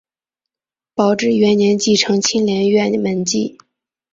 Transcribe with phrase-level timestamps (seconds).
[0.95, 3.59] 宝治元年继承青莲院门迹。